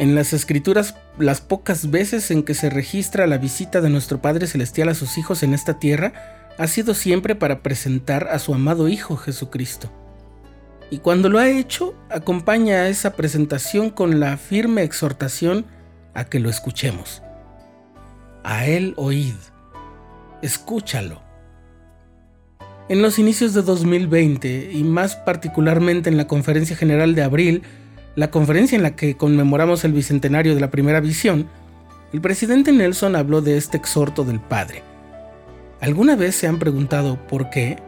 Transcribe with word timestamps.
En 0.00 0.14
las 0.14 0.32
escrituras, 0.32 0.94
las 1.18 1.42
pocas 1.42 1.90
veces 1.90 2.30
en 2.30 2.42
que 2.42 2.54
se 2.54 2.70
registra 2.70 3.26
la 3.26 3.36
visita 3.36 3.82
de 3.82 3.90
nuestro 3.90 4.22
Padre 4.22 4.46
Celestial 4.46 4.88
a 4.88 4.94
sus 4.94 5.18
hijos 5.18 5.42
en 5.42 5.52
esta 5.52 5.78
tierra, 5.78 6.14
ha 6.56 6.66
sido 6.68 6.94
siempre 6.94 7.34
para 7.34 7.62
presentar 7.62 8.28
a 8.28 8.38
su 8.38 8.54
amado 8.54 8.88
Hijo 8.88 9.18
Jesucristo. 9.18 9.92
Y 10.90 11.00
cuando 11.00 11.28
lo 11.28 11.38
ha 11.38 11.50
hecho, 11.50 11.94
acompaña 12.08 12.76
a 12.76 12.88
esa 12.88 13.12
presentación 13.12 13.90
con 13.90 14.20
la 14.20 14.38
firme 14.38 14.84
exhortación 14.84 15.66
a 16.14 16.24
que 16.24 16.40
lo 16.40 16.48
escuchemos. 16.48 17.22
A 18.42 18.64
Él 18.64 18.94
oíd, 18.96 19.34
escúchalo. 20.40 21.20
En 22.88 23.02
los 23.02 23.18
inicios 23.18 23.52
de 23.52 23.60
2020 23.60 24.70
y 24.72 24.82
más 24.82 25.16
particularmente 25.16 26.08
en 26.08 26.16
la 26.16 26.26
Conferencia 26.26 26.74
General 26.74 27.14
de 27.14 27.22
abril, 27.22 27.62
la 28.16 28.30
conferencia 28.30 28.76
en 28.76 28.82
la 28.82 28.96
que 28.96 29.16
conmemoramos 29.16 29.84
el 29.84 29.92
bicentenario 29.92 30.54
de 30.54 30.60
la 30.60 30.70
primera 30.70 31.00
visión, 31.00 31.48
el 32.12 32.20
presidente 32.20 32.72
Nelson 32.72 33.14
habló 33.14 33.40
de 33.40 33.56
este 33.56 33.76
exhorto 33.76 34.24
del 34.24 34.40
Padre. 34.40 34.82
¿Alguna 35.80 36.16
vez 36.16 36.34
se 36.34 36.46
han 36.46 36.58
preguntado 36.58 37.24
por 37.28 37.50
qué? 37.50 37.78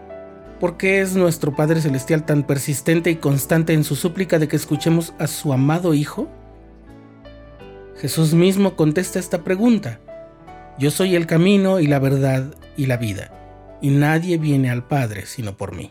¿Por 0.61 0.77
qué 0.77 1.01
es 1.01 1.17
nuestro 1.17 1.57
Padre 1.57 1.81
Celestial 1.81 2.25
tan 2.25 2.45
persistente 2.45 3.11
y 3.11 3.17
constante 3.17 3.73
en 3.73 3.83
su 3.83 3.97
súplica 3.97 4.39
de 4.39 4.47
que 4.47 4.57
escuchemos 4.57 5.13
a 5.19 5.27
su 5.27 5.53
amado 5.53 5.93
Hijo? 5.93 6.29
Jesús 8.01 8.33
mismo 8.33 8.77
contesta 8.77 9.19
esta 9.19 9.43
pregunta. 9.43 9.99
Yo 10.79 10.91
soy 10.91 11.17
el 11.17 11.27
camino 11.27 11.81
y 11.81 11.89
la 11.89 11.99
verdad 11.99 12.55
y 12.77 12.87
la 12.87 12.97
vida, 12.97 13.79
y 13.83 13.91
nadie 13.91 14.39
viene 14.39 14.71
al 14.71 14.87
Padre 14.87 15.27
sino 15.27 15.57
por 15.57 15.75
mí. 15.75 15.91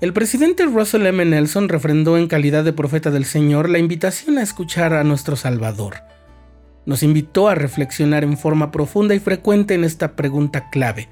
El 0.00 0.12
presidente 0.12 0.64
Russell 0.64 1.06
M. 1.06 1.24
Nelson 1.24 1.68
refrendó 1.68 2.18
en 2.18 2.28
calidad 2.28 2.62
de 2.62 2.72
profeta 2.72 3.10
del 3.10 3.24
Señor 3.24 3.68
la 3.68 3.80
invitación 3.80 4.38
a 4.38 4.42
escuchar 4.42 4.92
a 4.92 5.02
nuestro 5.02 5.34
Salvador. 5.34 5.96
Nos 6.86 7.02
invitó 7.02 7.48
a 7.48 7.56
reflexionar 7.56 8.22
en 8.22 8.38
forma 8.38 8.70
profunda 8.70 9.16
y 9.16 9.18
frecuente 9.18 9.74
en 9.74 9.82
esta 9.82 10.14
pregunta 10.14 10.70
clave. 10.70 11.08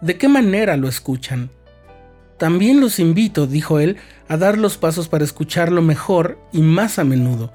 ¿De 0.00 0.18
qué 0.18 0.28
manera 0.28 0.76
lo 0.76 0.86
escuchan? 0.86 1.50
También 2.38 2.80
los 2.80 3.00
invito, 3.00 3.48
dijo 3.48 3.80
él, 3.80 3.96
a 4.28 4.36
dar 4.36 4.56
los 4.56 4.76
pasos 4.76 5.08
para 5.08 5.24
escucharlo 5.24 5.82
mejor 5.82 6.38
y 6.52 6.62
más 6.62 7.00
a 7.00 7.04
menudo. 7.04 7.52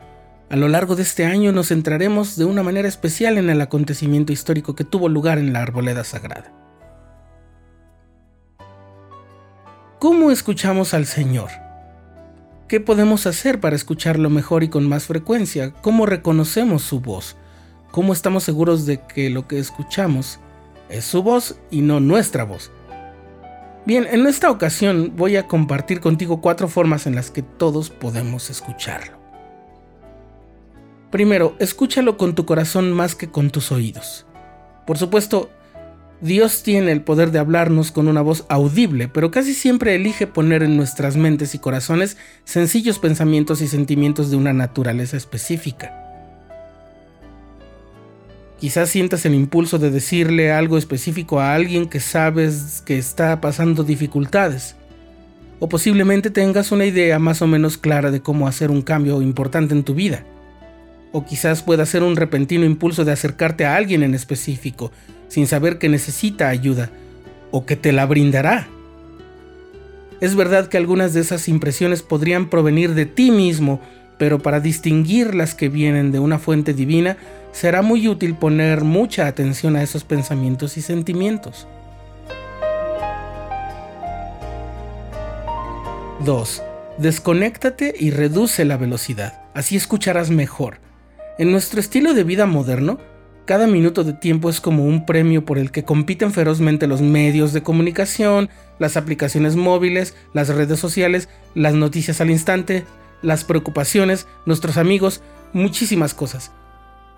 A 0.50 0.58
lo 0.58 0.68
largo 0.68 0.98
de 0.98 1.04
este 1.04 1.24
año 1.26 1.54
nos 1.54 1.70
centraremos 1.70 2.36
de 2.36 2.44
una 2.44 2.62
manera 2.62 2.90
especial 2.90 3.38
en 3.38 3.50
el 3.50 3.62
acontecimiento 3.62 4.34
histórico 4.34 4.76
que 4.76 4.84
tuvo 4.84 5.08
lugar 5.08 5.38
en 5.38 5.54
la 5.54 5.62
arboleda 5.62 6.04
sagrada. 6.04 6.63
¿Cómo 10.04 10.32
escuchamos 10.32 10.94
al 10.94 11.06
Señor? 11.06 11.50
¿Qué 12.68 12.82
podemos 12.82 13.26
hacer 13.26 13.62
para 13.62 13.78
escucharlo 13.78 14.30
mejor 14.30 14.62
y 14.62 14.68
con 14.68 14.86
más 14.86 15.06
frecuencia? 15.06 15.72
¿Cómo 15.82 16.06
reconocemos 16.06 16.82
su 16.82 17.00
voz? 17.00 17.38
¿Cómo 17.90 18.12
estamos 18.12 18.44
seguros 18.44 18.86
de 18.86 19.00
que 19.00 19.30
lo 19.30 19.48
que 19.48 19.60
escuchamos 19.60 20.42
es 20.90 21.06
su 21.06 21.24
voz 21.24 21.58
y 21.72 21.80
no 21.80 22.02
nuestra 22.02 22.44
voz? 22.44 22.70
Bien, 23.86 24.06
en 24.12 24.28
esta 24.28 24.52
ocasión 24.52 25.14
voy 25.16 25.38
a 25.38 25.48
compartir 25.48 26.02
contigo 26.02 26.42
cuatro 26.42 26.68
formas 26.68 27.08
en 27.08 27.16
las 27.16 27.32
que 27.32 27.42
todos 27.42 27.90
podemos 27.90 28.50
escucharlo. 28.50 29.18
Primero, 31.12 31.56
escúchalo 31.60 32.18
con 32.18 32.36
tu 32.36 32.46
corazón 32.46 32.92
más 32.92 33.16
que 33.16 33.32
con 33.32 33.52
tus 33.52 33.72
oídos. 33.72 34.26
Por 34.86 34.98
supuesto, 34.98 35.50
Dios 36.24 36.64
tiene 36.64 36.94
el 36.94 37.02
poder 37.02 37.32
de 37.32 37.40
hablarnos 37.40 37.92
con 37.92 38.08
una 38.08 38.22
voz 38.22 38.46
audible, 38.48 39.10
pero 39.10 39.30
casi 39.30 39.54
siempre 39.54 39.94
elige 39.94 40.26
poner 40.26 40.64
en 40.64 40.78
nuestras 40.78 41.18
mentes 41.18 41.54
y 41.54 41.60
corazones 41.60 42.16
sencillos 42.46 42.98
pensamientos 42.98 43.60
y 43.60 43.68
sentimientos 43.68 44.32
de 44.32 44.38
una 44.38 44.54
naturaleza 44.54 45.18
específica. 45.18 45.92
Quizás 48.58 48.88
sientas 48.88 49.26
el 49.26 49.36
impulso 49.36 49.80
de 49.80 49.92
decirle 49.92 50.54
algo 50.54 50.78
específico 50.78 51.42
a 51.42 51.54
alguien 51.56 51.90
que 51.90 52.00
sabes 52.00 52.82
que 52.86 52.98
está 52.98 53.42
pasando 53.42 53.84
dificultades. 53.84 54.78
O 55.60 55.68
posiblemente 55.68 56.30
tengas 56.30 56.72
una 56.72 56.86
idea 56.86 57.20
más 57.20 57.42
o 57.42 57.48
menos 57.48 57.78
clara 57.78 58.12
de 58.12 58.22
cómo 58.22 58.48
hacer 58.48 58.72
un 58.72 58.82
cambio 58.82 59.22
importante 59.22 59.74
en 59.74 59.84
tu 59.84 59.94
vida. 59.94 60.24
O 61.14 61.24
quizás 61.26 61.64
pueda 61.64 61.86
ser 61.86 62.04
un 62.04 62.18
repentino 62.18 62.66
impulso 62.66 63.06
de 63.06 63.14
acercarte 63.14 63.66
a 63.66 63.78
alguien 63.78 64.04
en 64.04 64.14
específico, 64.14 64.92
sin 65.30 65.48
saber 65.48 65.78
que 65.78 65.88
necesita 65.88 66.50
ayuda 66.50 66.90
o 67.52 67.66
que 67.66 67.78
te 67.78 67.94
la 67.94 68.06
brindará. 68.06 68.68
Es 70.20 70.36
verdad 70.36 70.68
que 70.68 70.78
algunas 70.78 71.14
de 71.14 71.22
esas 71.22 71.48
impresiones 71.48 72.02
podrían 72.02 72.50
provenir 72.50 72.96
de 72.96 73.06
ti 73.06 73.32
mismo, 73.32 73.80
pero 74.18 74.40
para 74.40 74.60
distinguir 74.60 75.36
las 75.36 75.56
que 75.56 75.70
vienen 75.70 76.12
de 76.12 76.20
una 76.20 76.40
fuente 76.40 76.74
divina, 76.74 77.18
será 77.52 77.82
muy 77.82 78.08
útil 78.08 78.36
poner 78.36 78.84
mucha 78.84 79.28
atención 79.28 79.76
a 79.76 79.84
esos 79.84 80.04
pensamientos 80.04 80.78
y 80.78 80.82
sentimientos. 80.82 81.68
2. 86.26 86.64
Desconéctate 86.98 87.94
y 88.00 88.12
reduce 88.12 88.66
la 88.66 88.78
velocidad, 88.78 89.42
así 89.54 89.76
escucharás 89.76 90.30
mejor. 90.30 90.83
En 91.40 91.52
nuestro 91.52 91.80
estilo 91.80 92.14
de 92.14 92.24
vida 92.24 92.46
moderno, 92.46 93.00
cada 93.46 93.66
minuto 93.66 94.04
de 94.04 94.14
tiempo 94.14 94.52
es 94.52 94.62
como 94.62 94.86
un 94.86 95.06
premio 95.08 95.44
por 95.46 95.58
el 95.58 95.72
que 95.72 95.84
compiten 95.84 96.32
ferozmente 96.32 96.86
los 96.86 97.02
medios 97.02 97.54
de 97.54 97.64
comunicación, 97.64 98.50
las 98.78 98.98
aplicaciones 98.98 99.56
móviles, 99.56 100.16
las 100.34 100.50
redes 100.50 100.80
sociales, 100.80 101.30
las 101.56 101.74
noticias 101.74 102.22
al 102.22 102.30
instante, 102.30 102.86
las 103.24 103.44
preocupaciones, 103.44 104.28
nuestros 104.46 104.78
amigos, 104.78 105.22
muchísimas 105.54 106.14
cosas. 106.14 106.52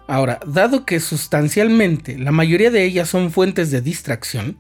Ahora, 0.07 0.39
dado 0.47 0.85
que 0.85 1.01
sustancialmente 1.01 2.17
la 2.17 2.31
mayoría 2.31 2.71
de 2.71 2.85
ellas 2.85 3.09
son 3.09 3.31
fuentes 3.31 3.69
de 3.69 3.81
distracción, 3.81 4.59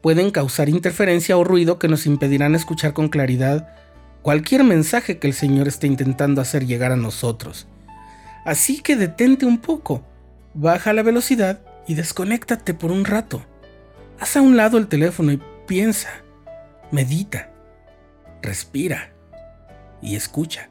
pueden 0.00 0.32
causar 0.32 0.68
interferencia 0.68 1.36
o 1.36 1.44
ruido 1.44 1.78
que 1.78 1.86
nos 1.86 2.04
impedirán 2.04 2.56
escuchar 2.56 2.94
con 2.94 3.08
claridad 3.08 3.68
cualquier 4.22 4.64
mensaje 4.64 5.18
que 5.18 5.28
el 5.28 5.34
Señor 5.34 5.68
esté 5.68 5.86
intentando 5.86 6.40
hacer 6.40 6.66
llegar 6.66 6.90
a 6.90 6.96
nosotros. 6.96 7.68
Así 8.44 8.80
que 8.80 8.96
detente 8.96 9.46
un 9.46 9.58
poco 9.58 10.02
baja 10.54 10.92
la 10.92 11.02
velocidad 11.02 11.60
y 11.86 11.94
desconéctate 11.94 12.74
por 12.74 12.90
un 12.90 13.04
rato. 13.04 13.44
Haz 14.18 14.36
a 14.36 14.42
un 14.42 14.56
lado 14.56 14.78
el 14.78 14.88
teléfono 14.88 15.32
y 15.32 15.40
piensa, 15.66 16.10
medita, 16.90 17.50
respira 18.40 19.12
y 20.00 20.16
escucha. 20.16 20.68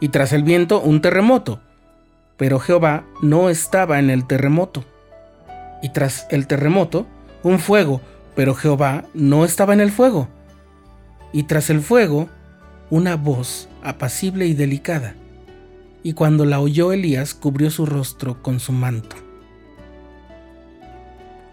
Y 0.00 0.08
tras 0.08 0.32
el 0.32 0.42
viento 0.42 0.80
un 0.80 1.00
terremoto. 1.00 1.60
Pero 2.36 2.58
Jehová 2.58 3.04
no 3.22 3.48
estaba 3.48 4.00
en 4.00 4.10
el 4.10 4.26
terremoto. 4.26 4.84
Y 5.80 5.90
tras 5.90 6.26
el 6.30 6.48
terremoto 6.48 7.06
un 7.44 7.60
fuego 7.60 8.00
pero 8.34 8.54
Jehová 8.54 9.04
no 9.14 9.44
estaba 9.44 9.74
en 9.74 9.80
el 9.80 9.90
fuego. 9.90 10.28
Y 11.32 11.44
tras 11.44 11.70
el 11.70 11.80
fuego, 11.80 12.28
una 12.90 13.16
voz 13.16 13.68
apacible 13.82 14.46
y 14.46 14.54
delicada. 14.54 15.14
Y 16.02 16.12
cuando 16.12 16.44
la 16.44 16.60
oyó 16.60 16.92
Elías, 16.92 17.34
cubrió 17.34 17.70
su 17.70 17.86
rostro 17.86 18.42
con 18.42 18.60
su 18.60 18.72
manto. 18.72 19.16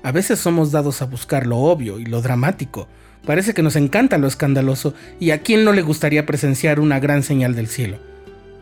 A 0.03 0.11
veces 0.11 0.39
somos 0.39 0.71
dados 0.71 1.01
a 1.01 1.05
buscar 1.05 1.45
lo 1.45 1.57
obvio 1.57 1.99
y 1.99 2.05
lo 2.05 2.21
dramático. 2.21 2.87
Parece 3.25 3.53
que 3.53 3.63
nos 3.63 3.75
encanta 3.75 4.17
lo 4.17 4.27
escandaloso 4.27 4.93
y 5.19 5.31
a 5.31 5.39
quién 5.41 5.63
no 5.63 5.73
le 5.73 5.81
gustaría 5.81 6.25
presenciar 6.25 6.79
una 6.79 6.99
gran 6.99 7.23
señal 7.23 7.55
del 7.55 7.67
cielo. 7.67 7.97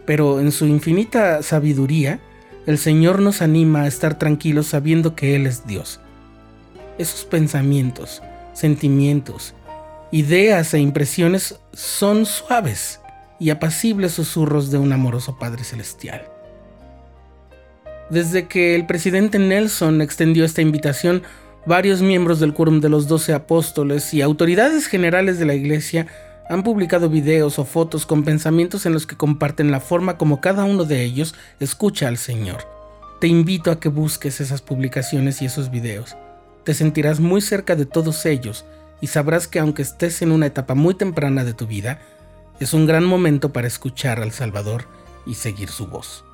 Pero 0.05 0.39
en 0.39 0.51
su 0.51 0.65
infinita 0.65 1.41
sabiduría, 1.43 2.19
el 2.65 2.77
Señor 2.77 3.21
nos 3.21 3.41
anima 3.41 3.83
a 3.83 3.87
estar 3.87 4.19
tranquilos 4.19 4.67
sabiendo 4.67 5.15
que 5.15 5.35
Él 5.35 5.47
es 5.47 5.65
Dios 5.65 6.01
esos 6.99 7.23
pensamientos, 7.25 8.21
sentimientos, 8.53 9.55
ideas 10.11 10.73
e 10.73 10.79
impresiones 10.79 11.59
son 11.73 12.27
suaves 12.27 12.99
y 13.39 13.49
apacibles 13.49 14.11
susurros 14.11 14.69
de 14.69 14.77
un 14.77 14.91
amoroso 14.91 15.39
Padre 15.39 15.63
Celestial. 15.63 16.27
Desde 18.09 18.47
que 18.47 18.75
el 18.75 18.85
presidente 18.85 19.39
Nelson 19.39 20.01
extendió 20.01 20.43
esta 20.43 20.61
invitación, 20.61 21.23
varios 21.65 22.01
miembros 22.01 22.39
del 22.39 22.53
Quórum 22.53 22.79
de 22.81 22.89
los 22.89 23.07
Doce 23.07 23.33
Apóstoles 23.33 24.13
y 24.13 24.21
autoridades 24.21 24.87
generales 24.87 25.39
de 25.39 25.45
la 25.45 25.55
Iglesia 25.55 26.07
han 26.49 26.63
publicado 26.63 27.09
videos 27.09 27.59
o 27.59 27.65
fotos 27.65 28.05
con 28.05 28.23
pensamientos 28.23 28.85
en 28.85 28.93
los 28.93 29.05
que 29.05 29.17
comparten 29.17 29.71
la 29.71 29.79
forma 29.79 30.17
como 30.17 30.41
cada 30.41 30.63
uno 30.63 30.83
de 30.83 31.03
ellos 31.03 31.35
escucha 31.59 32.07
al 32.07 32.17
Señor. 32.17 32.67
Te 33.21 33.27
invito 33.27 33.69
a 33.71 33.79
que 33.79 33.89
busques 33.89 34.41
esas 34.41 34.61
publicaciones 34.61 35.41
y 35.41 35.45
esos 35.45 35.69
videos 35.69 36.15
te 36.63 36.73
sentirás 36.73 37.19
muy 37.19 37.41
cerca 37.41 37.75
de 37.75 37.85
todos 37.85 38.25
ellos 38.25 38.65
y 39.01 39.07
sabrás 39.07 39.47
que 39.47 39.59
aunque 39.59 39.81
estés 39.81 40.21
en 40.21 40.31
una 40.31 40.45
etapa 40.45 40.75
muy 40.75 40.93
temprana 40.93 41.43
de 41.43 41.53
tu 41.53 41.65
vida, 41.65 41.99
es 42.59 42.73
un 42.73 42.85
gran 42.85 43.05
momento 43.05 43.51
para 43.53 43.67
escuchar 43.67 44.21
al 44.21 44.31
Salvador 44.31 44.85
y 45.25 45.35
seguir 45.35 45.69
su 45.69 45.87
voz. 45.87 46.25